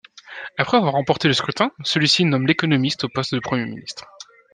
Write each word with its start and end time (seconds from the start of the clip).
Après 0.57 0.77
avoir 0.77 0.93
remporté 0.93 1.27
le 1.27 1.35
scrutin, 1.35 1.69
celui-ci 1.83 2.25
nomme 2.25 2.47
l'économiste 2.47 3.03
au 3.03 3.07
poste 3.09 3.35
de 3.35 3.39
premier 3.39 3.65
ministre. 3.67 4.09